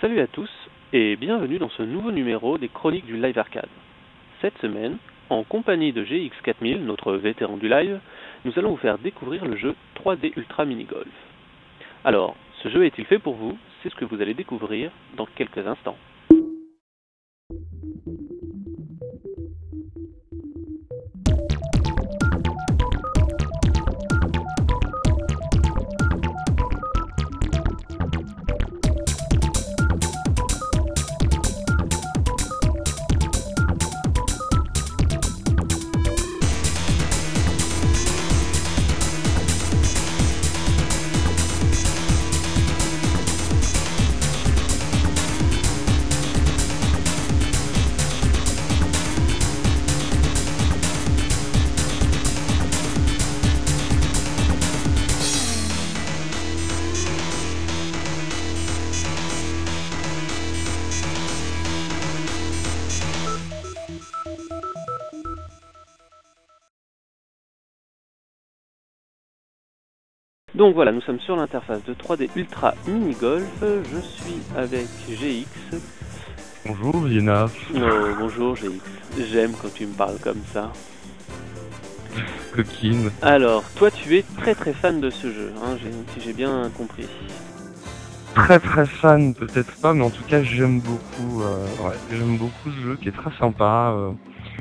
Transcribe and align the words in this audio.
Salut 0.00 0.20
à 0.20 0.26
tous 0.26 0.48
et 0.94 1.14
bienvenue 1.16 1.58
dans 1.58 1.68
ce 1.68 1.82
nouveau 1.82 2.10
numéro 2.10 2.56
des 2.56 2.70
Chroniques 2.70 3.04
du 3.04 3.20
Live 3.20 3.38
Arcade. 3.38 3.68
Cette 4.40 4.56
semaine, 4.56 4.96
en 5.28 5.42
compagnie 5.44 5.92
de 5.92 6.02
GX4000, 6.02 6.78
notre 6.78 7.12
vétéran 7.12 7.58
du 7.58 7.68
live, 7.68 8.00
nous 8.46 8.52
allons 8.58 8.70
vous 8.70 8.76
faire 8.78 8.96
découvrir 8.96 9.44
le 9.44 9.56
jeu 9.56 9.74
3D 9.96 10.32
Ultra 10.38 10.64
Mini 10.64 10.84
Golf. 10.84 11.06
Alors, 12.02 12.34
ce 12.62 12.70
jeu 12.70 12.86
est-il 12.86 13.04
fait 13.04 13.18
pour 13.18 13.34
vous? 13.34 13.58
C'est 13.82 13.90
ce 13.90 13.94
que 13.94 14.06
vous 14.06 14.22
allez 14.22 14.32
découvrir 14.32 14.90
dans 15.18 15.26
quelques 15.26 15.66
instants. 15.66 15.98
Donc 70.60 70.74
voilà, 70.74 70.92
nous 70.92 71.00
sommes 71.00 71.20
sur 71.20 71.36
l'interface 71.36 71.82
de 71.84 71.94
3D 71.94 72.28
Ultra 72.36 72.74
Mini 72.86 73.14
Golf. 73.14 73.48
Je 73.62 73.98
suis 73.98 74.42
avec 74.54 74.88
GX. 75.08 75.78
Bonjour 76.66 76.98
Vienna. 76.98 77.46
Oh, 77.74 77.78
bonjour 78.18 78.56
GX. 78.56 78.78
J'aime 79.32 79.52
quand 79.52 79.72
tu 79.72 79.86
me 79.86 79.94
parles 79.94 80.18
comme 80.22 80.42
ça. 80.52 80.70
Coquine. 82.54 83.10
Alors, 83.22 83.64
toi 83.76 83.90
tu 83.90 84.18
es 84.18 84.24
très 84.36 84.54
très 84.54 84.74
fan 84.74 85.00
de 85.00 85.08
ce 85.08 85.32
jeu, 85.32 85.50
hein, 85.64 85.78
si 86.12 86.20
j'ai 86.20 86.34
bien 86.34 86.70
compris. 86.76 87.06
Très 88.34 88.60
très 88.60 88.84
fan, 88.84 89.32
peut-être 89.34 89.80
pas, 89.80 89.94
mais 89.94 90.04
en 90.04 90.10
tout 90.10 90.24
cas 90.24 90.42
j'aime 90.42 90.80
beaucoup. 90.80 91.40
euh, 91.40 91.64
ouais, 91.88 91.96
j'aime 92.10 92.36
beaucoup 92.36 92.70
ce 92.70 92.82
jeu 92.82 92.98
qui 93.00 93.08
est 93.08 93.16
très 93.16 93.32
sympa. 93.38 93.94
euh. 93.96 94.10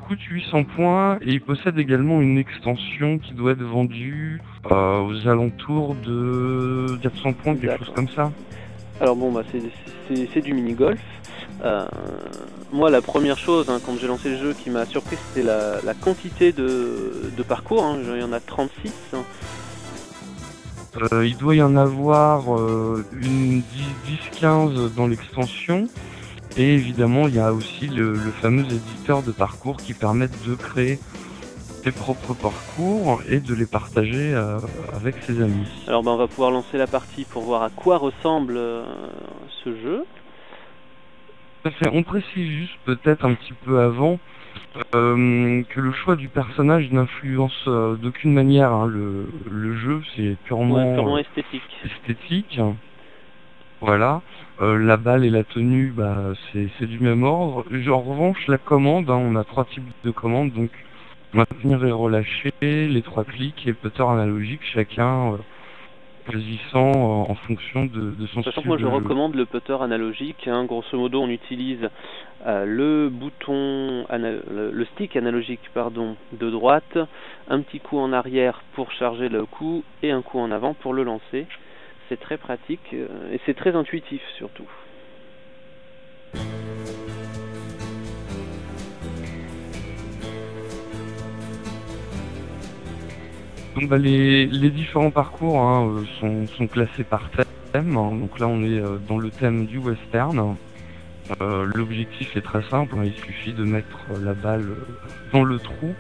Il 0.02 0.06
coûte 0.08 0.22
800 0.22 0.64
points 0.64 1.18
et 1.22 1.34
il 1.34 1.42
possède 1.42 1.78
également 1.78 2.22
une 2.22 2.38
extension 2.38 3.18
qui 3.20 3.34
doit 3.34 3.52
être 3.52 3.64
vendue 3.64 4.42
euh, 4.72 5.02
aux 5.02 5.28
alentours 5.28 5.94
de 5.96 6.98
400 7.02 7.34
points, 7.34 7.56
quelque 7.58 7.80
chose 7.80 7.94
comme 7.94 8.08
ça. 8.08 8.32
Alors 9.02 9.18
bon, 9.18 9.30
bah 9.34 9.44
c'est- 9.52 10.42
du 10.42 10.54
mini 10.54 10.74
golf. 10.74 11.02
Euh, 11.66 11.86
moi, 12.72 12.90
la 12.90 13.02
première 13.02 13.38
chose 13.38 13.70
hein, 13.70 13.80
quand 13.86 13.98
j'ai 14.00 14.08
lancé 14.08 14.30
le 14.30 14.38
jeu 14.38 14.54
qui 14.54 14.70
m'a 14.70 14.86
surpris, 14.86 15.18
c'était 15.28 15.46
la, 15.46 15.82
la 15.84 15.94
quantité 15.94 16.54
de, 16.54 17.30
de 17.36 17.44
parcours. 17.44 17.84
hein. 17.84 17.98
Il 18.16 18.22
y 18.22 18.24
en 18.24 18.32
a 18.32 18.40
36. 18.40 18.94
hein. 19.14 19.18
Euh, 21.12 21.28
il 21.28 21.36
doit 21.38 21.56
y 21.56 21.62
en 21.62 21.76
avoir 21.76 22.58
euh, 22.58 23.06
une 23.22 23.62
10-15 24.42 24.96
dans 24.96 25.08
l'extension. 25.08 25.90
Et 26.60 26.74
évidemment, 26.74 27.30
il 27.30 27.36
y 27.36 27.40
a 27.40 27.54
aussi 27.54 27.88
le, 27.88 28.12
le 28.14 28.32
fameux 28.32 28.66
éditeur 28.66 29.24
de 29.24 29.32
parcours 29.32 29.78
qui 29.78 29.94
permet 29.94 30.28
de 30.46 30.56
créer 30.56 31.00
ses 31.84 31.94
propres 31.94 32.34
parcours 32.34 33.22
et 33.30 33.40
de 33.40 33.54
les 33.54 33.66
partager 33.66 34.34
euh, 34.34 34.60
avec 34.94 35.16
ses 35.26 35.42
amis. 35.42 35.66
Alors 35.88 36.04
bah, 36.04 36.12
on 36.12 36.18
va 36.18 36.28
pouvoir 36.28 36.52
lancer 36.52 36.78
la 36.78 36.88
partie 36.88 37.24
pour 37.24 37.44
voir 37.44 37.64
à 37.64 37.70
quoi 37.70 37.98
ressemble 37.98 38.58
euh, 38.58 38.84
ce 39.64 39.74
jeu. 39.82 40.04
On 41.94 42.04
précise 42.04 42.50
juste 42.50 42.78
peut-être 42.84 43.24
un 43.26 43.34
petit 43.36 43.54
peu 43.54 43.80
avant 43.80 44.20
euh, 44.96 45.64
que 45.70 45.80
le 45.80 45.92
choix 45.94 46.18
du 46.18 46.28
personnage 46.28 46.92
n'influence 46.92 47.68
d'aucune 48.02 48.34
manière 48.34 48.74
hein, 48.74 48.86
le, 48.86 49.30
le 49.50 49.78
jeu, 49.78 50.02
c'est 50.16 50.36
purement, 50.44 50.76
Ouais, 50.76 50.94
purement 50.94 51.18
esthétique. 51.18 51.62
esthétique. 51.86 52.60
Voilà. 53.82 54.22
Euh, 54.62 54.78
la 54.78 54.98
balle 54.98 55.24
et 55.24 55.30
la 55.30 55.46
tenue, 55.46 55.94
bah, 55.96 56.34
c'est 56.52 56.86
du 56.86 57.00
même 57.00 57.24
ordre. 57.24 57.64
En 57.90 58.02
revanche, 58.02 58.46
la 58.48 58.58
commande, 58.58 59.10
hein, 59.10 59.16
on 59.16 59.36
a 59.38 59.46
trois 59.46 59.64
types 59.64 59.88
de 60.04 60.12
commandes, 60.12 60.52
donc 60.52 60.70
maintenir 61.34 61.86
et 61.86 61.92
relâcher, 61.92 62.52
les 62.62 63.02
trois 63.02 63.24
clics 63.24 63.66
et 63.68 63.74
putter 63.74 64.04
analogique, 64.04 64.62
chacun 64.64 65.34
euh, 65.34 65.38
choisissant 66.30 66.92
euh, 66.92 67.32
en 67.32 67.36
fonction 67.36 67.86
de, 67.86 68.12
de 68.12 68.28
son 68.28 68.44
Sachant 68.44 68.62
que 68.64 68.68
moi 68.68 68.78
je 68.78 68.86
recommande 68.86 69.36
le 69.36 69.46
putter 69.46 69.78
analogique. 69.80 70.48
hein. 70.48 70.66
Grosso 70.66 70.98
modo, 70.98 71.22
on 71.22 71.30
utilise 71.30 71.90
euh, 72.46 72.66
le 72.66 73.10
bouton, 73.10 74.06
le 74.12 74.86
stick 74.94 75.16
analogique 75.16 75.70
pardon, 75.74 76.18
de 76.34 76.50
droite, 76.50 76.98
un 77.48 77.62
petit 77.62 77.80
coup 77.80 77.98
en 77.98 78.12
arrière 78.12 78.62
pour 78.74 78.92
charger 78.92 79.30
le 79.30 79.46
coup 79.46 79.84
et 80.04 80.12
un 80.12 80.22
coup 80.22 80.40
en 80.40 80.52
avant 80.52 80.74
pour 80.74 80.94
le 80.94 81.04
lancer. 81.04 81.48
C'est 82.10 82.20
très 82.20 82.38
pratique 82.38 82.82
euh, 82.94 83.32
et 83.32 83.40
c'est 83.46 83.54
très 83.56 83.76
intuitif 83.76 84.22
surtout. 84.36 84.68
Donc 93.76 93.88
bah, 93.90 94.00
les, 94.00 94.48
les 94.48 94.70
différents 94.72 95.12
parcours 95.12 95.60
hein, 95.62 95.88
euh, 95.88 96.04
sont, 96.20 96.48
sont 96.48 96.68
classés 96.68 97.04
par 97.04 97.30
thème. 97.72 97.96
hein. 97.96 98.12
Donc 98.16 98.40
là 98.40 98.48
on 98.48 98.64
est 98.64 98.80
euh, 98.80 98.98
dans 99.08 99.20
le 99.20 99.30
thème 99.30 99.68
du 99.68 99.78
western. 99.78 100.56
L'objectif 101.40 102.36
est 102.36 102.42
très 102.42 102.64
simple, 102.64 102.96
hein. 102.98 103.04
il 103.06 103.14
suffit 103.14 103.54
de 103.54 103.64
mettre 103.64 104.00
la 104.20 104.34
balle 104.34 104.66
dans 105.32 105.44
le 105.44 105.60
trou 105.60 105.94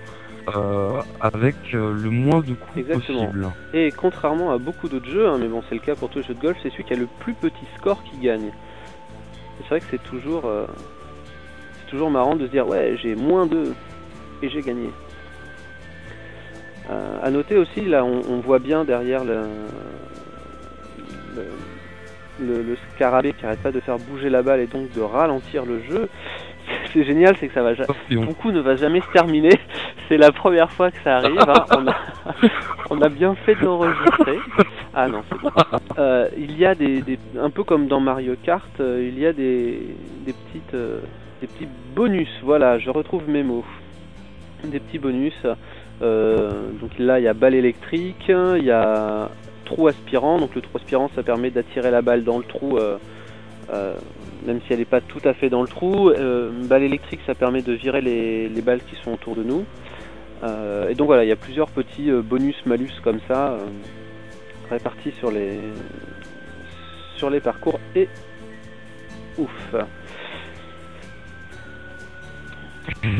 euh, 0.57 1.01
avec 1.21 1.55
euh, 1.73 1.93
le 1.93 2.09
moins 2.09 2.39
de 2.39 2.53
coups 2.53 2.77
Exactement. 2.77 3.25
possible. 3.27 3.47
Et 3.73 3.91
contrairement 3.91 4.51
à 4.51 4.57
beaucoup 4.57 4.87
d'autres 4.89 5.09
jeux, 5.09 5.27
hein, 5.27 5.37
mais 5.39 5.47
bon 5.47 5.61
c'est 5.69 5.75
le 5.75 5.81
cas 5.81 5.95
pour 5.95 6.09
tous 6.09 6.19
les 6.19 6.25
jeux 6.25 6.33
de 6.33 6.39
golf, 6.41 6.57
c'est 6.63 6.69
celui 6.71 6.83
qui 6.85 6.93
a 6.93 6.97
le 6.97 7.07
plus 7.19 7.33
petit 7.33 7.65
score 7.77 8.01
qui 8.03 8.17
gagne. 8.17 8.51
C'est 9.61 9.69
vrai 9.69 9.79
que 9.81 9.85
c'est 9.91 10.03
toujours, 10.03 10.45
euh, 10.45 10.65
c'est 11.79 11.89
toujours 11.91 12.09
marrant 12.11 12.35
de 12.35 12.45
se 12.47 12.51
dire 12.51 12.67
ouais 12.67 12.95
j'ai 13.01 13.15
moins 13.15 13.45
2 13.45 13.73
et 14.41 14.49
j'ai 14.49 14.61
gagné. 14.61 14.89
À 17.21 17.29
noter 17.29 17.55
aussi 17.57 17.81
là 17.85 18.03
on, 18.03 18.21
on 18.27 18.39
voit 18.39 18.57
bien 18.57 18.83
derrière 18.83 19.23
le, 19.23 19.41
le, 21.35 21.43
le- 22.39 22.63
le 22.63 22.77
scarabée 22.95 23.33
qui 23.33 23.45
arrête 23.45 23.61
pas 23.61 23.71
de 23.71 23.79
faire 23.79 23.97
bouger 23.99 24.29
la 24.29 24.41
balle 24.41 24.59
et 24.61 24.65
donc 24.67 24.91
de 24.93 25.01
ralentir 25.01 25.65
le 25.65 25.81
jeu. 25.83 26.09
C'est 26.93 27.03
génial, 27.03 27.35
c'est 27.39 27.47
que 27.47 27.53
ça 27.53 27.61
va 27.61 27.75
ja- 27.75 27.85
Et 28.09 28.17
on- 28.17 28.25
ton 28.25 28.33
coup 28.33 28.51
ne 28.51 28.59
va 28.61 28.75
jamais 28.75 29.01
se 29.01 29.11
terminer. 29.13 29.51
C'est 30.09 30.17
la 30.17 30.31
première 30.33 30.71
fois 30.71 30.91
que 30.91 30.97
ça 31.03 31.17
arrive. 31.17 31.39
hein. 31.39 31.65
On, 31.77 31.87
a, 31.87 31.95
on 32.89 33.01
a 33.01 33.09
bien 33.09 33.35
fait 33.35 33.55
de 33.55 33.63
l'enregistrer. 33.63 34.39
Ah 34.93 35.07
non, 35.07 35.21
c'est 35.29 35.39
bon. 35.39 35.49
Euh, 35.99 36.27
il 36.37 36.57
y 36.57 36.65
a 36.65 36.73
des, 36.75 37.01
des- 37.01 37.19
un 37.39 37.49
peu 37.51 37.63
comme 37.63 37.87
dans 37.87 37.99
Mario 38.01 38.35
Kart, 38.43 38.67
euh, 38.79 39.07
il 39.07 39.17
y 39.19 39.25
a 39.25 39.31
des, 39.33 39.79
des 40.25 40.33
petites, 40.33 40.73
euh, 40.73 40.99
des 41.41 41.47
petits 41.47 41.67
bonus. 41.95 42.27
Voilà, 42.43 42.79
je 42.79 42.89
retrouve 42.89 43.29
mes 43.29 43.43
mots. 43.43 43.63
Des 44.65 44.79
petits 44.79 44.99
bonus. 44.99 45.35
Donc 46.01 46.91
là, 46.97 47.19
il 47.19 47.23
y 47.23 47.27
a 47.27 47.33
balle 47.33 47.55
électrique, 47.55 48.25
il 48.29 48.63
y 48.63 48.71
a 48.71 49.29
trou 49.65 49.87
aspirant. 49.87 50.39
Donc 50.39 50.55
le 50.55 50.61
trou 50.61 50.77
aspirant, 50.77 51.09
ça 51.15 51.21
permet 51.23 51.49
d'attirer 51.51 51.91
la 51.91 52.01
balle 52.01 52.23
dans 52.23 52.37
le 52.39 52.43
trou. 52.43 52.77
même 54.45 54.59
si 54.65 54.73
elle 54.73 54.79
n'est 54.79 54.85
pas 54.85 55.01
tout 55.01 55.21
à 55.25 55.33
fait 55.33 55.49
dans 55.49 55.61
le 55.61 55.67
trou, 55.67 56.09
Euh, 56.09 56.49
balle 56.67 56.83
électrique 56.83 57.19
ça 57.27 57.35
permet 57.35 57.61
de 57.61 57.73
virer 57.73 58.01
les, 58.01 58.49
les 58.49 58.61
balles 58.61 58.81
qui 58.89 58.95
sont 59.03 59.13
autour 59.13 59.35
de 59.35 59.43
nous. 59.43 59.63
Euh, 60.43 60.89
et 60.89 60.95
donc 60.95 61.07
voilà, 61.07 61.23
il 61.25 61.27
y 61.27 61.33
a 61.33 61.35
plusieurs 61.35 61.69
petits 61.69 62.09
euh, 62.09 62.21
bonus 62.21 62.55
malus 62.65 62.91
comme 63.03 63.19
ça 63.27 63.51
euh, 63.51 63.59
répartis 64.69 65.11
sur 65.19 65.31
les 65.31 65.59
sur 67.15 67.29
les 67.29 67.41
parcours 67.41 67.79
et 67.95 68.07
ouf. 69.37 69.75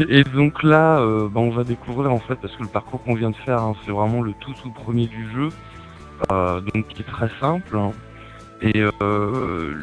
Et 0.10 0.24
donc 0.24 0.64
là, 0.64 1.00
bah, 1.30 1.40
on 1.42 1.50
va 1.50 1.64
découvrir 1.64 2.12
en 2.12 2.20
fait, 2.20 2.36
parce 2.36 2.56
que 2.56 2.64
le 2.64 2.70
parcours 2.70 3.04
qu'on 3.04 3.14
vient 3.14 3.30
de 3.30 3.36
faire, 3.36 3.62
hein, 3.62 3.76
c'est 3.86 3.92
vraiment 3.92 4.22
le 4.22 4.34
tout 4.40 4.54
tout 4.54 4.72
premier 4.72 5.08
du 5.08 5.30
jeu, 5.32 5.50
donc 6.30 6.88
qui 6.88 7.02
est 7.02 7.06
très 7.06 7.30
simple. 7.40 7.78
hein. 7.78 7.92
Et 8.62 8.84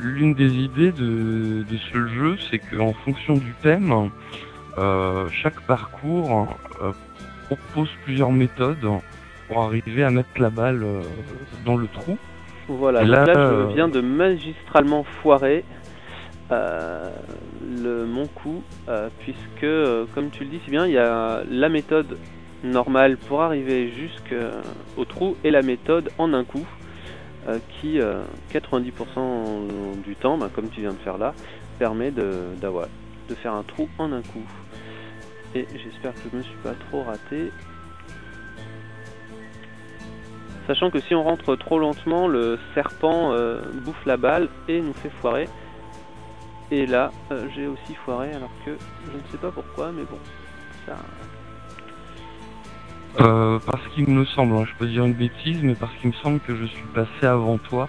l'une 0.03 0.35
des 0.35 0.55
idées 0.55 0.93
de, 0.93 1.63
de 1.63 1.77
ce 1.93 2.07
jeu, 2.09 2.37
c'est 2.51 2.59
qu'en 2.59 2.93
fonction 2.93 3.35
du 3.35 3.55
thème, 3.63 4.11
chaque 5.31 5.61
parcours 5.67 6.57
propose 7.47 7.89
plusieurs 8.05 8.33
méthodes 8.33 8.79
pour 9.49 9.63
arriver 9.63 10.05
à 10.05 10.11
mettre 10.11 10.41
la 10.41 10.51
balle 10.51 10.83
euh, 10.83 11.03
dans 11.65 11.77
le 11.77 11.87
trou. 11.89 12.19
Voilà, 12.69 13.01
donc 13.01 13.09
là, 13.09 13.25
là, 13.27 13.37
euh, 13.37 13.69
je 13.69 13.75
viens 13.75 13.89
de 13.89 14.01
magistralement 14.01 15.05
foirer 15.23 15.65
le 16.51 18.07
mon 18.07 18.27
coup, 18.27 18.63
puisque, 19.19 19.67
comme 20.15 20.31
tu 20.31 20.45
le 20.45 20.51
dis 20.51 20.61
si 20.65 20.71
bien, 20.71 20.87
il 20.87 20.93
y 20.93 20.99
a 20.99 21.43
la 21.49 21.69
méthode 21.69 22.19
normale 22.63 23.17
pour 23.17 23.43
arriver 23.43 23.91
jusqu'au 23.91 25.05
trou 25.05 25.37
et 25.43 25.51
la 25.51 25.63
méthode 25.63 26.11
en 26.19 26.33
un 26.35 26.45
coup, 26.45 26.67
qui 27.69 27.99
90% 28.53 30.03
du 30.05 30.15
temps, 30.15 30.39
ben, 30.39 30.49
comme 30.55 30.69
tu 30.69 30.81
viens 30.81 30.93
de 30.93 30.99
faire 30.99 31.19
là, 31.19 31.35
permet 31.79 32.13
de, 32.13 32.33
de 32.61 33.35
faire 33.35 33.55
un 33.55 33.65
trou 33.65 33.89
en 33.99 34.13
un 34.13 34.23
coup. 34.23 34.47
Et 35.55 35.67
j'espère 35.73 36.13
que 36.15 36.29
je 36.31 36.37
me 36.37 36.43
suis 36.43 36.57
pas 36.63 36.75
trop 36.89 37.03
raté. 37.03 37.51
Sachant 40.67 40.91
que 40.91 41.01
si 41.01 41.15
on 41.15 41.23
rentre 41.23 41.55
trop 41.57 41.79
lentement, 41.79 42.27
le 42.27 42.59
serpent 42.75 43.33
euh, 43.33 43.63
bouffe 43.85 44.05
la 44.05 44.17
balle 44.17 44.49
et 44.69 44.81
nous 44.81 44.95
fait 44.95 45.11
foirer. 45.21 45.49
Et 46.73 46.87
là, 46.87 47.13
euh, 47.31 47.47
j'ai 47.55 47.69
aussi 47.69 47.95
foiré 48.05 48.33
alors 48.33 48.51
que 48.65 48.73
je 49.07 49.17
ne 49.17 49.23
sais 49.31 49.39
pas 49.39 49.53
pourquoi, 49.53 49.93
mais 49.93 50.03
bon, 50.03 50.19
ça... 50.85 50.97
Euh, 53.21 53.59
parce 53.65 53.87
qu'il 53.95 54.11
me 54.11 54.25
semble, 54.27 54.57
hein, 54.57 54.65
je 54.67 54.75
peux 54.77 54.87
dire 54.87 55.05
une 55.05 55.15
bêtise, 55.15 55.63
mais 55.63 55.75
parce 55.75 55.95
qu'il 55.97 56.11
me 56.11 56.15
semble 56.15 56.41
que 56.41 56.55
je 56.55 56.65
suis 56.65 56.85
passé 56.95 57.25
avant 57.25 57.57
toi, 57.57 57.89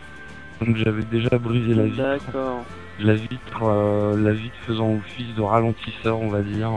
donc 0.62 0.78
j'avais 0.78 1.04
déjà 1.04 1.38
brisé 1.38 1.74
la 1.74 1.84
vitre. 1.84 1.98
D'accord. 1.98 2.64
La 3.00 3.14
vitre, 3.14 3.64
euh, 3.64 4.16
la 4.16 4.32
vitre 4.32 4.56
faisant 4.66 4.94
office 4.94 5.36
de 5.36 5.42
ralentisseur, 5.42 6.20
on 6.20 6.30
va 6.30 6.42
dire. 6.42 6.70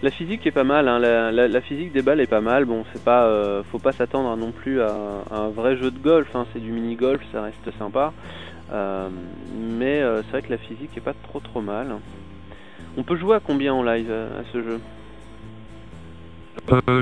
La 0.00 0.12
physique 0.12 0.46
est 0.46 0.52
pas 0.52 0.62
mal, 0.62 0.86
hein. 0.86 1.00
la, 1.00 1.60
physique 1.60 1.92
des 1.92 2.02
balles 2.02 2.20
est 2.20 2.28
pas 2.28 2.40
mal. 2.40 2.64
Bon, 2.64 2.84
c'est 2.92 3.02
pas, 3.02 3.24
euh, 3.24 3.64
faut 3.64 3.80
pas 3.80 3.90
s'attendre 3.90 4.36
non 4.36 4.52
plus 4.52 4.80
à, 4.80 4.94
un 5.32 5.48
vrai 5.48 5.76
jeu 5.76 5.90
de 5.90 5.98
golf. 5.98 6.28
Hein. 6.36 6.46
C'est 6.52 6.60
du 6.60 6.70
mini 6.70 6.94
golf, 6.94 7.20
ça 7.32 7.42
reste 7.42 7.76
sympa. 7.78 8.12
Euh, 8.70 9.08
mais 9.56 10.00
euh, 10.00 10.22
c'est 10.22 10.30
vrai 10.30 10.42
que 10.42 10.50
la 10.50 10.58
physique 10.58 10.90
est 10.96 11.00
pas 11.00 11.14
trop 11.24 11.40
trop 11.40 11.60
mal. 11.60 11.96
On 12.96 13.02
peut 13.02 13.16
jouer 13.16 13.36
à 13.36 13.40
combien 13.40 13.74
en 13.74 13.82
live 13.82 14.10
à 14.10 14.44
ce 14.52 14.62
jeu? 14.62 14.80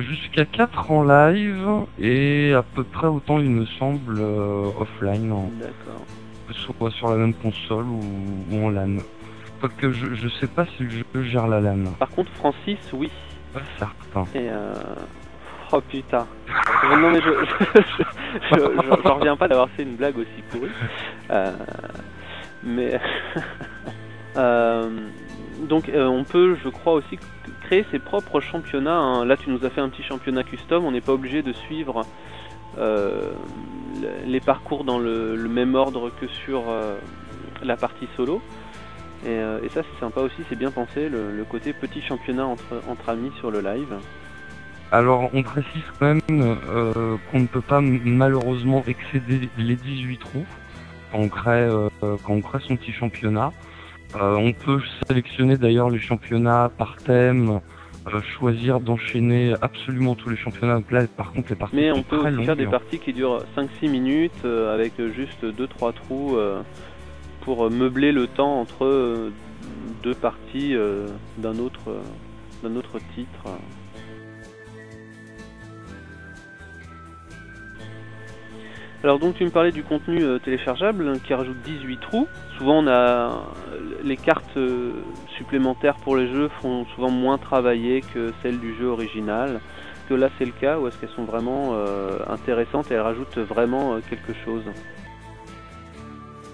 Jusqu'à 0.01 0.45
4 0.45 0.91
en 0.93 1.03
live 1.03 1.67
et 1.99 2.53
à 2.55 2.63
peu 2.63 2.85
près 2.85 3.09
autant 3.09 3.41
il 3.41 3.51
me 3.51 3.67
semble 3.67 4.21
offline. 4.79 5.29
D'accord. 5.59 6.05
Soit 6.53 6.91
sur 6.93 7.11
la 7.11 7.17
même 7.17 7.35
console 7.35 7.85
ou, 7.85 8.01
ou 8.53 8.65
en 8.65 8.71
LAN 8.71 8.99
que 9.79 9.93
je, 9.93 10.15
je 10.15 10.29
sais 10.29 10.47
pas 10.47 10.67
si 10.77 10.87
je 10.89 11.23
gère 11.23 11.47
la 11.47 11.61
lame. 11.61 11.93
Par 11.99 12.11
contre, 12.11 12.31
Francis, 12.33 12.79
oui. 12.93 13.11
Pas 13.53 13.61
certain. 13.79 14.25
Et 14.35 14.49
euh... 14.51 14.75
Oh 15.73 15.81
putain. 15.81 16.27
non 16.89 17.11
mais 17.11 17.21
je, 17.21 17.31
je, 18.53 19.09
reviens 19.09 19.37
pas 19.37 19.49
d'avoir 19.49 19.69
fait 19.71 19.83
une 19.83 19.97
blague 19.97 20.17
aussi 20.17 20.43
pourrie. 20.51 20.71
Euh... 21.31 21.53
Mais 22.63 23.01
euh... 24.37 24.91
donc 25.69 25.89
euh, 25.89 26.07
on 26.07 26.23
peut, 26.23 26.57
je 26.63 26.69
crois 26.69 26.93
aussi 26.93 27.19
créer 27.63 27.85
ses 27.91 27.99
propres 27.99 28.41
championnats. 28.41 28.99
Hein. 28.99 29.25
Là, 29.25 29.37
tu 29.37 29.51
nous 29.51 29.65
as 29.65 29.71
fait 29.71 29.81
un 29.81 29.89
petit 29.89 30.05
championnat 30.05 30.45
custom. 30.45 30.85
On 30.85 30.93
n'est 30.93 31.01
pas 31.01 31.13
obligé 31.13 31.43
de 31.43 31.53
suivre 31.53 32.03
euh, 32.79 33.33
les 34.25 34.41
parcours 34.41 34.85
dans 34.85 34.99
le, 34.99 35.35
le, 35.35 35.49
même 35.49 35.75
ordre 35.75 36.11
que 36.21 36.29
sur 36.29 36.69
euh, 36.69 36.97
la 37.63 37.77
partie 37.77 38.07
solo. 38.17 38.43
Euh, 39.25 39.61
et, 39.65 39.69
ça 39.69 39.83
c'est 39.83 40.01
sympa 40.01 40.21
aussi, 40.21 40.43
c'est 40.49 40.59
bien 40.59 40.71
pensé, 40.71 41.09
le, 41.09 41.45
côté 41.49 41.73
petit 41.73 42.03
championnat 42.03 42.47
entre, 42.47 42.83
entre 42.89 43.09
amis 43.09 43.33
sur 43.39 43.51
le 43.51 43.61
live. 43.61 43.95
Alors 44.93 45.31
on 45.33 45.43
précise 45.43 45.83
quand 45.99 46.07
même 46.07 46.21
euh, 46.31 47.17
qu'on 47.31 47.41
ne 47.41 47.47
peut 47.47 47.61
pas 47.61 47.81
malheureusement 47.81 48.85
excéder 48.87 49.49
les 49.59 49.75
18 49.75 50.19
trous 50.19 50.47
quand 51.11 51.19
on 51.19 51.29
crée, 51.29 51.51
euh, 51.51 51.89
quand 52.01 52.35
on 52.35 52.41
crée 52.41 52.59
son 52.61 52.77
petit 52.77 52.93
championnat. 52.93 53.53
on 54.15 54.53
peut 54.53 54.81
sélectionner 55.09 55.57
d'ailleurs 55.57 55.91
les 55.91 55.99
championnats 55.99 56.71
par 56.79 56.97
thème, 56.97 57.61
choisir 58.39 58.79
d'enchaîner 58.79 59.55
absolument 59.61 60.15
tous 60.15 60.29
les 60.29 60.37
championnats. 60.37 60.77
Donc 60.77 60.93
là, 60.93 61.05
par 61.17 61.33
contre, 61.33 61.51
les 61.51 61.57
parties 61.57 61.77
Mais 61.77 61.91
on 61.91 62.05
peut 62.05 62.19
aussi 62.19 62.45
faire 62.45 62.55
des 62.55 62.67
parties 62.67 63.01
qui 63.01 63.13
durent 63.13 63.43
5-6 63.57 63.91
minutes 63.91 64.45
avec 64.45 64.93
juste 65.15 65.45
2-3 65.45 65.95
trous 65.95 66.39
pour 67.47 67.65
euh, 67.65 67.71
meubler 67.71 68.11
le 68.11 68.27
temps 68.27 68.61
entre 68.61 68.85
euh, 68.85 69.33
deux 70.03 70.15
parties 70.15 70.75
euh, 70.75 71.07
d'un 71.39 71.59
autre, 71.59 72.03
d'un 72.63 72.75
autre 72.75 72.99
titre. 73.15 73.45
Alors 79.05 79.21
donc 79.21 79.37
tu 79.37 79.45
me 79.45 79.51
parlais 79.51 79.71
du 79.71 79.85
contenu 79.85 80.21
téléchargeable 80.45 81.07
hein, 81.07 81.19
qui 81.25 81.33
rajoute 81.33 81.59
18 81.65 82.01
trous. 82.01 82.27
Souvent 82.59 82.83
on 82.83 82.89
a 82.89 83.45
les 84.03 84.17
cartes 84.17 84.59
supplémentaires 85.37 85.95
pour 85.97 86.17
les 86.17 86.27
jeux 86.27 86.49
font 86.61 86.85
souvent 86.97 87.11
moins 87.11 87.39
travailler 87.39 88.01
que 88.01 88.33
celles 88.43 88.59
du 88.59 88.75
jeu 88.75 88.87
original. 88.87 89.61
Que 90.09 90.15
là 90.15 90.29
c'est 90.39 90.45
le 90.45 90.51
cas 90.51 90.81
ou 90.81 90.89
est-ce 90.89 90.99
qu'elles 90.99 91.11
sont 91.11 91.25
vraiment 91.25 91.77
intéressantes 92.29 92.91
et 92.91 92.95
elles 92.95 93.01
rajoutent 93.01 93.39
vraiment 93.39 94.01
quelque 94.11 94.33
chose? 94.45 94.65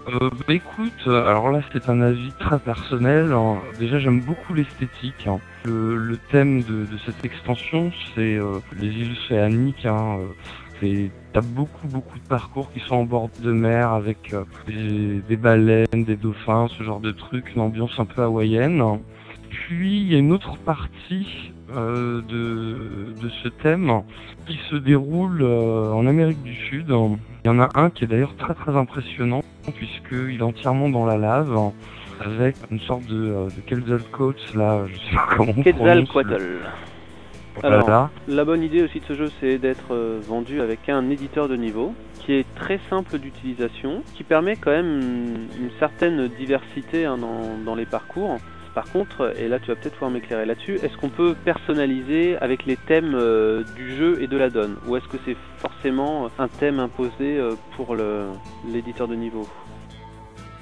Euh, 0.08 0.30
bah 0.46 0.54
écoute, 0.54 1.06
alors 1.06 1.50
là 1.50 1.60
c'est 1.72 1.88
un 1.88 2.00
avis 2.00 2.32
très 2.38 2.58
personnel. 2.58 3.32
Hein. 3.32 3.58
Déjà 3.78 3.98
j'aime 3.98 4.20
beaucoup 4.20 4.54
l'esthétique. 4.54 5.26
Hein. 5.26 5.38
Le, 5.64 6.16
thème 6.30 6.62
de, 6.62 6.86
cette 7.06 7.24
extension 7.24 7.92
c'est 8.14 8.36
euh, 8.36 8.58
les 8.78 8.88
îles 8.88 9.12
océaniques. 9.12 9.86
Hein. 9.86 10.18
Euh, 10.82 11.08
t'as 11.32 11.40
beaucoup 11.40 11.86
beaucoup 11.86 12.18
de 12.18 12.24
parcours 12.24 12.72
qui 12.72 12.80
sont 12.80 12.96
en 12.96 13.04
bord 13.04 13.30
de 13.40 13.52
mer 13.52 13.92
avec 13.92 14.34
euh, 14.34 14.44
des, 15.28 15.36
baleines, 15.36 16.04
des 16.04 16.16
dauphins, 16.16 16.68
ce 16.76 16.82
genre 16.82 17.00
de 17.00 17.12
trucs, 17.12 17.54
une 17.54 17.62
ambiance 17.62 17.98
un 17.98 18.04
peu 18.04 18.22
hawaïenne. 18.22 18.82
Puis 19.50 20.00
il 20.00 20.12
y 20.12 20.14
a 20.14 20.18
une 20.18 20.32
autre 20.32 20.56
partie 20.58 21.51
de, 21.74 23.12
de 23.20 23.28
ce 23.42 23.48
thème 23.48 24.02
qui 24.46 24.58
se 24.70 24.76
déroule 24.76 25.42
en 25.42 26.06
Amérique 26.06 26.42
du 26.42 26.54
Sud. 26.54 26.86
Il 26.88 27.48
y 27.48 27.50
en 27.50 27.60
a 27.60 27.68
un 27.74 27.90
qui 27.90 28.04
est 28.04 28.06
d'ailleurs 28.06 28.36
très 28.36 28.54
très 28.54 28.76
impressionnant 28.76 29.42
puisqu'il 29.74 30.38
est 30.38 30.42
entièrement 30.42 30.88
dans 30.88 31.06
la 31.06 31.16
lave 31.16 31.72
avec 32.24 32.56
une 32.70 32.80
sorte 32.80 33.06
de, 33.06 33.16
euh, 33.16 33.46
de 33.46 33.60
Quetzalcoatl 33.66 34.56
là, 34.56 34.84
je 34.86 34.94
sais 34.94 35.14
pas 35.14 35.34
comment 35.36 35.52
on 35.56 35.62
Quetzalcoatl. 35.62 36.58
Alors, 37.62 38.08
la 38.28 38.44
bonne 38.46 38.62
idée 38.62 38.82
aussi 38.82 39.00
de 39.00 39.04
ce 39.04 39.14
jeu, 39.14 39.30
c'est 39.40 39.58
d'être 39.58 39.92
euh, 39.92 40.20
vendu 40.22 40.62
avec 40.62 40.88
un 40.88 41.10
éditeur 41.10 41.48
de 41.48 41.56
niveau 41.56 41.94
qui 42.20 42.32
est 42.32 42.46
très 42.54 42.80
simple 42.88 43.18
d'utilisation, 43.18 44.02
qui 44.14 44.24
permet 44.24 44.56
quand 44.56 44.70
même 44.70 45.48
une, 45.60 45.70
certaine 45.78 46.28
diversité 46.28 47.04
hein, 47.04 47.18
dans, 47.18 47.58
dans 47.64 47.74
les 47.74 47.84
parcours. 47.84 48.38
Par 48.74 48.84
contre, 48.90 49.34
et 49.38 49.48
là 49.48 49.58
tu 49.58 49.66
vas 49.68 49.76
peut-être 49.76 49.94
pouvoir 49.94 50.10
m'éclairer 50.10 50.46
là-dessus, 50.46 50.76
est-ce 50.82 50.96
qu'on 50.96 51.10
peut 51.10 51.34
personnaliser 51.44 52.38
avec 52.38 52.64
les 52.64 52.76
thèmes 52.76 53.14
euh, 53.14 53.64
du 53.76 53.96
jeu 53.96 54.22
et 54.22 54.26
de 54.26 54.36
la 54.38 54.48
donne? 54.48 54.76
Ou 54.86 54.96
est-ce 54.96 55.06
que 55.08 55.18
c'est 55.26 55.36
forcément 55.58 56.30
un 56.38 56.48
thème 56.48 56.80
imposé 56.80 57.38
euh, 57.38 57.54
pour 57.76 57.96
l'éditeur 58.66 59.08
de 59.08 59.14
niveau? 59.14 59.46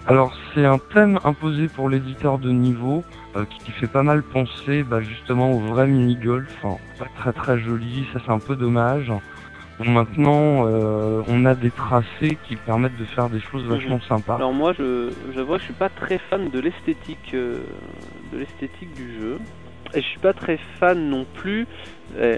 Alors 0.06 0.34
c'est 0.54 0.64
un 0.64 0.78
thème 0.78 1.20
imposé 1.24 1.68
pour 1.68 1.88
l'éditeur 1.88 2.38
de 2.38 2.50
niveau 2.50 3.04
euh, 3.36 3.44
qui, 3.44 3.70
fait 3.70 3.86
pas 3.86 4.02
mal 4.02 4.22
penser 4.22 4.82
bah, 4.82 5.00
justement 5.00 5.52
au 5.52 5.60
vrai 5.60 5.86
mini-golf. 5.86 6.52
pas 6.98 7.06
très 7.16 7.32
très 7.32 7.60
joli, 7.60 8.06
ça 8.12 8.18
c'est 8.24 8.32
un 8.32 8.40
peu 8.40 8.56
dommage. 8.56 9.12
Maintenant, 9.84 10.66
euh, 10.66 11.22
on 11.28 11.44
a 11.46 11.54
des 11.54 11.70
tracés 11.70 12.38
qui 12.46 12.56
permettent 12.56 12.98
de 12.98 13.04
faire 13.04 13.30
des 13.30 13.40
choses 13.40 13.64
vachement 13.64 13.96
mhm. 13.96 14.02
sympas. 14.02 14.36
Alors 14.36 14.52
moi, 14.52 14.72
je, 14.78 15.10
j'avoue, 15.34 15.58
je 15.58 15.64
suis 15.64 15.72
pas 15.72 15.88
très 15.88 16.18
fan 16.18 16.50
de 16.50 16.60
l'esthétique, 16.60 17.32
euh, 17.34 17.60
de 18.32 18.38
l'esthétique 18.38 18.92
du 18.94 19.18
jeu, 19.18 19.38
et 19.94 20.00
je 20.00 20.06
suis 20.06 20.18
pas 20.18 20.32
très 20.32 20.58
fan 20.78 21.08
non 21.08 21.24
plus. 21.34 21.66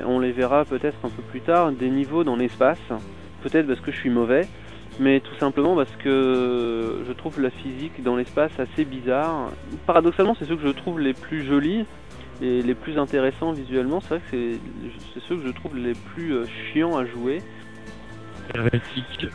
on 0.06 0.20
les 0.20 0.32
verra 0.32 0.64
peut-être 0.64 0.98
un 1.04 1.08
peu 1.10 1.22
plus 1.22 1.40
tard 1.40 1.72
des 1.72 1.90
niveaux 1.90 2.24
dans 2.24 2.36
l'espace. 2.36 2.78
Peut-être 3.42 3.66
parce 3.66 3.80
que 3.80 3.90
je 3.90 3.96
suis 3.96 4.10
mauvais, 4.10 4.46
mais 5.00 5.20
tout 5.20 5.34
simplement 5.40 5.74
parce 5.74 5.94
que 5.96 7.02
je 7.06 7.12
trouve 7.12 7.40
la 7.40 7.50
physique 7.50 8.02
dans 8.02 8.16
l'espace 8.16 8.52
assez 8.58 8.84
bizarre. 8.84 9.50
Paradoxalement, 9.86 10.36
c'est 10.38 10.44
ceux 10.44 10.56
que 10.56 10.66
je 10.66 10.72
trouve 10.72 11.00
les 11.00 11.12
plus 11.12 11.44
jolis 11.44 11.84
les, 12.40 12.74
plus 12.74 12.98
intéressants 12.98 13.52
visuellement, 13.52 14.00
c'est 14.00 14.16
vrai 14.16 14.20
que 14.30 14.54
c'est 15.14 15.20
ceux 15.28 15.36
que 15.36 15.46
je 15.46 15.52
trouve 15.52 15.76
les 15.76 15.92
plus 15.92 16.34
euh, 16.34 16.44
chiants 16.72 16.96
à 16.96 17.04
jouer. 17.04 17.42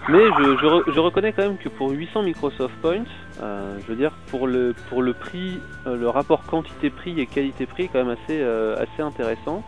Mais 0.10 0.26
je, 0.28 1.00
reconnais 1.00 1.32
quand 1.32 1.44
même 1.44 1.58
que 1.58 1.70
pour 1.70 1.90
800 1.90 2.24
Microsoft 2.24 2.76
Points, 2.82 3.06
euh, 3.42 3.78
je 3.82 3.88
veux 3.88 3.96
dire 3.96 4.12
pour 4.28 4.48
le 4.48 4.76
pour 4.90 5.02
le 5.02 5.14
prix, 5.14 5.60
euh, 5.88 5.96
le 5.96 6.10
rapport 6.10 6.44
quantité-prix 6.44 7.20
et 7.20 7.26
qualité-prix 7.26 7.84
est 7.84 7.88
quand 7.88 8.04
même 8.04 8.16
assez 8.22 8.44
assez 8.44 9.02
intéressant. 9.02 9.64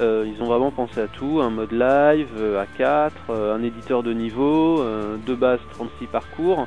ils 0.00 0.36
ont 0.40 0.46
vraiment 0.46 0.70
pensé 0.70 1.00
à 1.00 1.08
tout, 1.08 1.40
un 1.42 1.50
mode 1.50 1.72
live, 1.72 2.28
à 2.58 2.66
4, 2.66 3.32
un 3.32 3.62
éditeur 3.62 4.02
de 4.02 4.12
niveau, 4.12 4.84
de 5.26 5.34
base 5.34 5.60
36 5.72 6.06
parcours. 6.06 6.66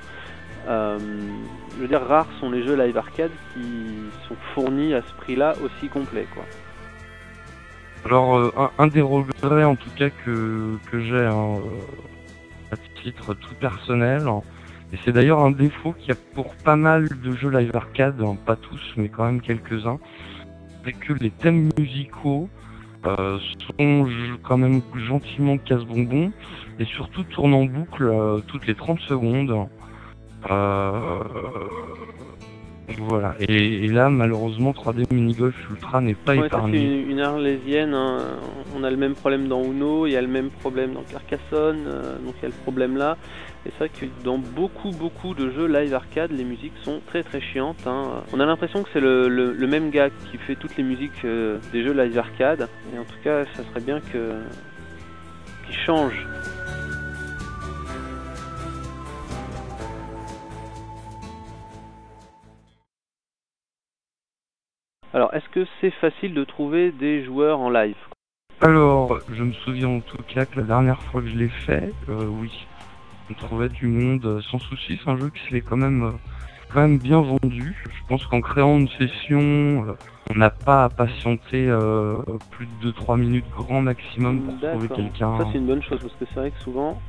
Je 1.78 1.84
veux 1.84 1.88
dire, 1.88 2.02
rares 2.02 2.28
sont 2.40 2.50
les 2.50 2.64
jeux 2.66 2.76
live 2.76 2.98
arcade 2.98 3.30
qui 3.54 3.62
sont 4.28 4.36
fournis 4.56 4.96
à 4.96 5.04
ce 5.04 5.14
prix-là 5.14 5.54
aussi 5.64 5.90
complet, 5.90 6.26
quoi. 6.34 6.44
Alors, 8.04 8.38
euh, 8.38 8.52
un, 8.80 8.88
des 8.88 9.02
regrets 9.02 9.64
en 9.64 9.76
tout 9.76 9.92
cas 9.96 10.10
que, 10.10 10.78
que 10.90 11.00
j'ai 11.00 11.26
hein, 11.26 11.58
euh, 11.58 12.74
à 12.74 12.78
titre 13.04 13.36
tout 13.36 13.54
personnel, 13.60 14.24
Et 14.92 14.98
c'est 15.06 15.12
d'ailleurs 15.12 15.40
un 15.40 15.52
défaut 15.52 15.94
qu'il 15.94 16.10
y 16.10 16.12
a 16.14 16.18
pour 16.34 16.56
pas 16.56 16.76
mal 16.76 17.10
de 17.10 17.36
jeux 17.36 17.52
live 17.52 17.76
arcade, 17.76 18.22
hein, 18.22 18.38
pas 18.44 18.56
tous, 18.56 18.94
mais 18.96 19.10
quand 19.10 19.26
même 19.26 19.42
quelques-uns, 19.42 20.00
c'est 20.84 20.94
que 20.94 21.14
les 21.14 21.30
thèmes 21.30 21.70
musicaux 21.78 22.50
euh, 23.06 23.38
sont 23.78 24.08
quand 24.42 24.58
même 24.58 24.82
gentiment 24.96 25.60
casse-bonbons 25.60 26.32
et 26.80 26.86
surtout 26.86 27.24
tournent 27.24 27.54
en 27.54 27.66
boucle 27.66 28.12
toutes 28.48 28.66
les 28.66 28.76
30 28.76 29.00
secondes. 29.02 29.68
Euh, 30.50 31.24
voilà. 33.00 33.36
Et, 33.40 33.88
là, 33.88 34.10
malheureusement, 34.10 34.72
3D 34.72 35.14
Minigolf 35.14 35.56
Ultra 35.70 36.02
n'est 36.02 36.14
pas 36.14 36.36
épargné. 36.36 36.78
C'est 36.78 36.84
une, 36.84 37.12
une 37.12 37.20
arlésienne. 37.20 37.94
Hein. 37.94 38.18
On 38.76 38.84
a 38.84 38.90
le 38.90 38.98
même 38.98 39.16
problème 39.16 39.48
dans 39.48 39.64
Uno, 39.64 40.08
il 40.08 40.14
y 40.14 40.18
a 40.18 40.22
le 40.22 40.28
même 40.28 40.50
problème 40.50 40.94
dans 40.94 41.04
Carcassonne, 41.04 41.84
donc 42.26 42.36
il 42.40 42.44
y 42.44 42.46
a 42.46 42.50
le 42.50 42.64
problème 42.64 42.98
là. 42.98 43.18
Et 43.68 43.72
c'est 43.72 43.80
vrai 43.80 43.90
que 43.90 44.06
dans 44.24 44.38
beaucoup 44.38 44.92
beaucoup 44.92 45.34
de 45.34 45.52
jeux 45.52 45.68
live 45.68 45.94
arcade, 45.94 46.32
les 46.32 46.46
musiques 46.46 46.78
sont 46.84 47.02
très 47.06 47.22
très 47.24 47.42
chiantes. 47.42 47.86
Hein. 47.86 48.24
On 48.32 48.40
a 48.40 48.46
l'impression 48.46 48.82
que 48.84 48.90
c'est 48.94 49.02
le, 49.02 49.68
même 49.68 49.90
gars 49.90 50.10
qui 50.10 50.38
fait 50.38 50.56
toutes 50.56 50.78
les 50.78 50.84
musiques 50.84 51.26
euh, 51.26 51.58
des 51.74 51.84
jeux 51.84 51.92
live 51.92 52.18
arcade. 52.18 52.70
Et 52.96 53.00
en 53.00 53.04
tout 53.04 53.20
cas, 53.24 53.44
ça 53.56 53.64
serait 53.66 53.82
bien 53.82 54.00
que 54.00 54.36
qu'il 55.66 55.76
change. 55.76 56.26
Alors, 65.18 65.34
est-ce 65.34 65.50
que 65.50 65.66
c'est 65.82 65.90
facile 65.90 66.36
de 66.36 66.44
trouver 66.44 66.92
des 66.92 67.26
joueurs 67.26 67.60
en 67.60 67.72
live 67.72 67.96
Alors, 68.62 69.18
je 69.34 69.42
me 69.42 69.52
souviens 69.52 69.88
en 69.88 70.00
tout 70.00 70.22
cas 70.28 70.46
que 70.46 70.60
la 70.60 70.66
dernière 70.68 71.02
fois 71.02 71.24
que 71.24 71.28
je 71.28 71.36
l'ai 71.36 71.48
fait, 71.48 71.92
euh, 72.08 72.28
oui, 72.28 72.68
on 73.32 73.34
trouvait 73.34 73.70
du 73.70 73.88
monde 73.88 74.24
euh, 74.28 74.42
sans 74.42 74.60
souci. 74.60 75.00
C'est 75.04 75.10
un 75.10 75.18
jeu 75.18 75.32
qui 75.32 75.42
s'est 75.50 75.62
quand 75.62 75.76
même, 75.76 76.04
euh, 76.04 76.12
quand 76.72 76.82
même 76.82 77.00
bien 77.00 77.20
vendu. 77.20 77.76
Je 77.84 78.08
pense 78.08 78.28
qu'en 78.28 78.42
créant 78.42 78.78
une 78.78 78.90
session, 78.90 79.88
on 80.30 80.36
n'a 80.36 80.52
pas 80.52 80.84
à 80.84 80.90
patienter 80.90 81.66
plus 82.52 82.68
de 82.84 82.92
2-3 82.92 83.20
minutes 83.20 83.50
grand 83.50 83.82
maximum 83.82 84.44
pour 84.44 84.70
trouver 84.70 84.88
quelqu'un. 84.88 85.40
Ça 85.40 85.48
c'est 85.52 85.58
une 85.58 85.66
bonne 85.66 85.82
chose 85.82 86.00
parce 86.00 86.14
que 86.14 86.26
c'est 86.32 86.40
vrai 86.40 86.52
que 86.52 86.60
souvent, 86.60 87.02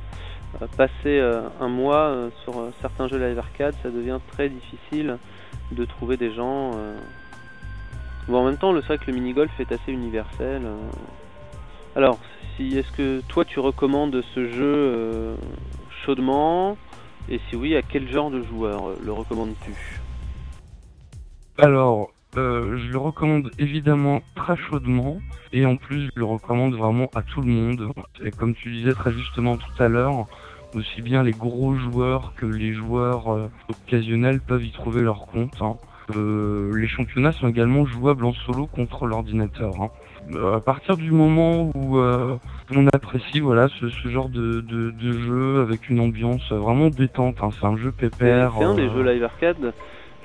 passer 0.77 1.21
un 1.61 1.69
mois 1.69 2.31
sur 2.43 2.55
certains 2.81 3.07
jeux 3.07 3.19
live 3.19 3.37
arcade, 3.37 3.75
ça 3.83 3.91
devient 3.91 4.17
très 4.31 4.49
difficile 4.49 5.19
de 5.71 5.85
trouver 5.85 6.17
des 6.17 6.33
gens. 6.33 6.71
Bon, 8.29 8.37
en 8.41 8.45
même 8.45 8.57
temps, 8.57 8.71
le 8.71 8.81
que 8.81 9.07
le 9.07 9.13
mini-golf 9.13 9.51
est 9.59 9.71
assez 9.71 9.91
universel. 9.91 10.61
Alors, 11.95 12.19
si 12.55 12.77
est-ce 12.77 12.91
que 12.91 13.21
toi 13.27 13.43
tu 13.43 13.59
recommandes 13.59 14.23
ce 14.35 14.47
jeu 14.47 15.35
chaudement? 16.05 16.77
Et 17.31 17.39
si 17.49 17.55
oui, 17.55 17.75
à 17.75 17.81
quel 17.81 18.09
genre 18.09 18.31
de 18.31 18.43
joueur 18.43 18.89
euh, 18.89 18.95
le 19.03 19.11
recommandes-tu? 19.11 19.99
Alors, 21.59 22.11
euh, 22.37 22.77
je 22.77 22.91
le 22.91 22.97
recommande 22.97 23.51
évidemment 23.59 24.21
très 24.35 24.57
chaudement 24.57 25.17
et 25.53 25.65
en 25.65 25.75
plus 25.75 26.05
je 26.05 26.11
le 26.15 26.25
recommande 26.25 26.73
vraiment 26.73 27.09
à 27.13 27.21
tout 27.21 27.41
le 27.41 27.51
monde. 27.51 27.91
Et 28.23 28.31
comme 28.31 28.55
tu 28.55 28.71
disais 28.71 28.93
très 28.93 29.11
justement 29.11 29.57
tout 29.57 29.83
à 29.83 29.87
l'heure, 29.87 30.27
aussi 30.73 31.01
bien 31.01 31.21
les 31.21 31.33
gros 31.33 31.75
joueurs 31.75 32.33
que 32.35 32.47
les 32.47 32.73
joueurs 32.73 33.31
euh, 33.31 33.47
occasionnels 33.69 34.39
peuvent 34.39 34.65
y 34.65 34.71
trouver 34.71 35.01
leur 35.01 35.27
compte. 35.27 35.61
Hein. 35.61 35.77
Les 36.15 36.87
championnats 36.87 37.31
sont 37.31 37.47
également 37.47 37.85
jouables 37.85 38.25
en 38.25 38.33
solo 38.33 38.65
contre 38.67 39.05
l'ordinateur. 39.05 39.81
Hein. 39.81 39.89
Euh, 40.33 40.57
à 40.57 40.59
partir 40.59 40.97
du 40.97 41.11
moment 41.11 41.71
où 41.73 41.97
euh, 41.97 42.35
on 42.75 42.87
apprécie 42.87 43.39
voilà 43.39 43.67
ce, 43.79 43.87
genre 44.09 44.29
de, 44.29 44.63
jeu 45.01 45.61
avec 45.61 45.89
une 45.89 45.99
ambiance 45.99 46.51
vraiment 46.51 46.89
détente, 46.89 47.37
hein. 47.41 47.49
c'est 47.59 47.65
un 47.65 47.77
jeu 47.77 47.91
pépère. 47.91 48.53
C'est 48.57 48.63
un 48.63 48.75
des 48.75 48.87
euh, 48.87 48.93
jeux 48.93 49.11
live 49.11 49.23
arcade, 49.23 49.73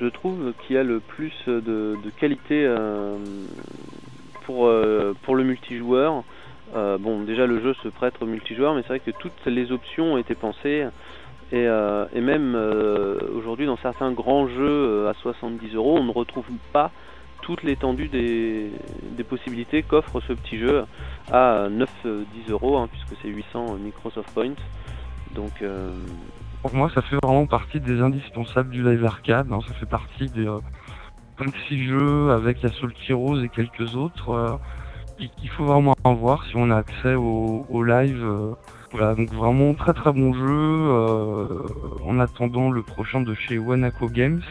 je 0.01 0.07
trouve, 0.07 0.53
qui 0.67 0.77
a 0.77 0.83
le 0.83 1.01
plus 1.01 1.33
de, 1.47 1.97
qualité 2.19 2.69
pour, 4.45 4.71
pour 5.23 5.37
le 5.37 5.45
multijoueur. 5.45 6.23
bon, 6.75 7.23
déjà 7.23 7.47
le 7.47 7.63
jeu 7.63 7.75
se 7.83 7.89
prête 7.89 8.15
au 8.21 8.27
multijoueur, 8.27 8.75
mais 8.75 8.83
c'est 8.83 8.89
vrai 8.89 9.01
que 9.01 9.13
toutes 9.13 9.47
les 9.47 9.73
options 9.73 10.15
ont 10.15 10.19
été 10.19 10.35
pensées. 10.35 10.85
Et, 11.53 11.65
et 11.65 12.21
même 12.21 12.57
aujourd'hui, 13.37 13.67
dans 13.67 13.77
certains 13.77 14.11
grands 14.13 14.49
jeux 14.49 15.09
à 15.09 15.15
70 15.15 15.75
euros, 15.75 15.99
on 15.99 16.05
ne 16.05 16.13
retrouve 16.13 16.47
pas 16.73 16.91
toute 17.45 17.63
l'étendue 17.63 18.09
des, 18.09 18.73
possibilités 19.29 19.83
qu'offre 19.83 20.21
ce 20.27 20.33
petit 20.33 20.59
jeu 20.59 20.85
à 21.31 21.69
9-10 21.69 22.51
euros, 22.51 22.79
hein, 22.79 22.89
puisque 22.91 23.21
c'est 23.23 23.29
800 23.29 23.77
Microsoft 23.77 24.31
Points. 24.35 24.55
Donc, 25.35 25.63
euh, 25.63 25.91
Pour 26.63 26.75
moi, 26.75 26.91
ça 26.95 27.03
fait 27.03 27.17
vraiment 27.23 27.47
partie 27.47 27.81
des 27.81 28.01
indispensables 28.01 28.71
du 28.71 28.83
live 28.83 29.05
arcade. 29.05 29.49
Hein. 29.53 29.61
ça 29.67 29.75
fait 29.75 29.87
partie 29.87 30.27
des 30.31 30.47
26 31.39 31.75
euh, 31.75 31.77
jeux 31.87 32.31
avec 32.31 32.63
la 32.63 32.71
Soul 32.71 32.95
Heroes 33.09 33.43
et 33.43 33.49
quelques 33.51 33.95
autres 33.95 34.31
euh, 34.31 34.57
qu'il 35.37 35.51
faut 35.51 35.65
vraiment 35.65 35.95
avoir 36.05 36.45
si 36.47 36.57
on 36.57 36.71
a 36.71 36.77
accès 36.77 37.15
au, 37.15 37.83
live. 37.83 38.27
Voilà, 38.95 39.17
donc 39.17 39.29
vraiment 39.33 39.75
très 39.75 39.93
très 39.93 40.13
bon 40.13 40.33
jeu. 40.33 42.05
en 42.05 42.21
attendant 42.21 42.71
le 42.71 42.83
prochain 42.83 43.21
de 43.21 43.35
chez 43.35 43.59
Wanako 43.59 44.09
Games. 44.09 44.43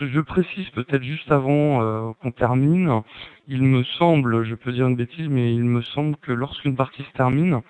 Je 0.00 0.20
précise 0.20 0.70
peut-être 0.70 1.02
juste 1.02 1.32
avant 1.32 1.82
euh, 1.82 2.12
qu'on 2.22 2.30
termine, 2.30 3.02
il 3.48 3.62
me 3.62 3.82
semble, 3.82 4.44
je 4.44 4.54
peux 4.54 4.70
dire 4.70 4.86
une 4.86 4.94
bêtise, 4.94 5.28
mais 5.28 5.52
il 5.52 5.64
me 5.64 5.82
semble 5.82 6.16
que 6.16 6.30
lorsqu'une 6.30 6.76
partie 6.76 7.02
se 7.02 7.12
termine, 7.12 7.60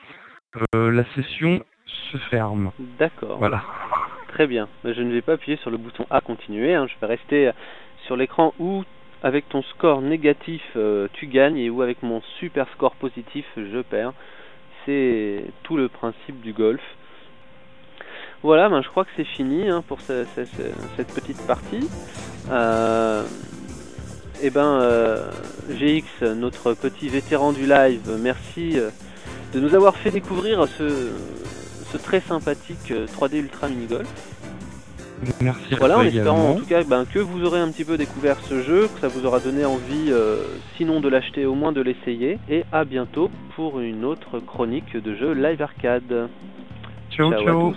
euh, 0.75 0.93
la 0.93 1.05
session 1.15 1.63
se 2.13 2.19
ferme. 2.19 2.71
D'accord. 2.99 3.39
Voilà. 3.39 3.63
Très 4.29 4.47
bien. 4.47 4.69
Je 4.85 5.01
ne 5.01 5.13
vais 5.13 5.23
pas 5.23 5.33
appuyer 5.33 5.57
sur 5.57 5.71
le 5.71 5.79
bouton 5.79 6.07
A 6.11 6.21
continuer. 6.21 6.75
Hein. 6.75 6.87
Je 6.87 6.95
vais 7.01 7.07
rester 7.07 7.51
sur 8.05 8.15
l'écran 8.15 8.53
où, 8.59 8.85
avec 9.23 9.49
ton 9.49 9.63
score 9.63 10.03
négatif, 10.03 10.63
euh, 10.77 11.09
tu 11.15 11.29
gagnes 11.29 11.57
et 11.57 11.71
où, 11.71 11.81
avec 11.81 12.03
mon 12.03 12.21
super 12.39 12.69
score 12.75 12.95
positif, 12.97 13.47
je 13.57 13.81
perds. 13.81 14.13
Tout 15.65 15.77
le 15.77 15.89
principe 15.89 16.41
du 16.41 16.55
golf. 16.55 16.81
Voilà, 18.43 18.71
ben, 18.71 18.81
je 18.81 18.89
crois 18.89 19.05
que 19.05 19.11
c'est 19.17 19.25
fini 19.25 19.69
hein, 19.69 19.85
pour 19.87 20.01
cette 20.01 21.15
petite 21.15 21.47
partie. 21.47 21.87
Euh, 22.51 23.23
et 24.41 24.47
eh 24.47 24.51
ben, 24.51 24.81
euh, 24.81 25.31
GX, 25.69 26.25
notre 26.37 26.73
petit 26.73 27.09
vétéran 27.09 27.53
du 27.53 27.67
live, 27.67 28.17
merci 28.21 28.79
euh, 28.79 28.91
de 29.53 29.59
nous 29.59 29.75
avoir 29.75 29.97
fait 29.97 30.13
découvrir 30.13 30.67
ce, 30.69 31.97
très 31.99 32.21
sympathique 32.21 32.93
3D 32.93 33.35
euh, 33.35 33.41
Ultra 33.41 33.69
Mini 33.69 33.87
Golf. 33.87 34.09
Merci. 35.41 35.75
Voilà, 35.79 35.99
en 35.99 36.03
espérant 36.03 36.51
en 36.51 36.55
tout 36.55 36.67
cas 36.67 36.85
ben, 36.85 37.05
que 37.05 37.19
vous 37.19 37.45
aurez 37.45 37.61
un 37.61 37.69
petit 37.69 37.85
peu 37.85 37.97
découvert 37.97 38.37
ce 38.41 38.63
jeu, 38.63 38.89
que 38.93 39.01
ça 39.01 39.09
vous 39.09 39.27
aura 39.27 39.41
donné 39.41 39.65
envie, 39.65 40.13
sinon 40.77 41.01
de 41.01 41.09
l'acheter, 41.09 41.47
au 41.47 41.55
moins 41.55 41.73
de 41.73 41.81
l'essayer. 41.81 42.39
Et 42.49 42.65
à 42.73 42.85
bientôt 42.85 43.31
pour 43.57 43.81
une 43.81 44.05
autre 44.05 44.39
chronique 44.41 44.97
de 44.97 45.15
jeu 45.15 45.33
live 45.33 45.61
arcade. 45.63 46.29
ciao. 47.11 47.33
ciao. 47.33 47.75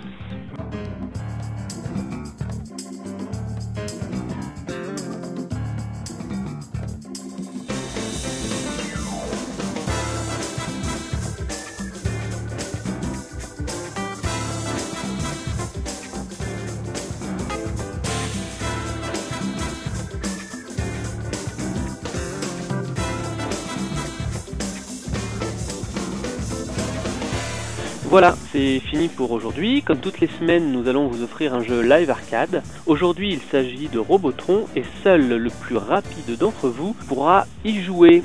Voilà, 28.12 28.36
c'est 28.52 28.78
fini 28.78 29.08
pour 29.08 29.32
aujourd'hui. 29.32 29.80
Comme 29.80 29.96
toutes 29.96 30.20
les 30.20 30.28
semaines, 30.38 30.70
nous 30.70 30.86
allons 30.86 31.08
vous 31.08 31.22
offrir 31.22 31.54
un 31.54 31.62
jeu 31.62 31.80
live 31.80 32.10
arcade. 32.10 32.62
Aujourd'hui, 32.84 33.32
il 33.32 33.40
s'agit 33.40 33.88
de 33.88 33.98
Robotron 33.98 34.66
et 34.76 34.82
seul 35.02 35.26
le 35.26 35.48
plus 35.48 35.78
rapide 35.78 36.36
d'entre 36.38 36.68
vous 36.68 36.92
pourra 37.08 37.46
y 37.64 37.80
jouer. 37.80 38.22